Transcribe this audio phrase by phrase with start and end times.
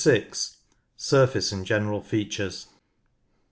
[0.97, 2.65] Surface and General Features.